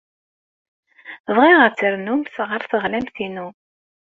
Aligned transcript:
Bɣiɣ 1.35 1.59
ad 1.61 1.71
d-ternumt 1.73 2.35
ɣer 2.47 2.61
teɣlamt-inu. 2.69 3.47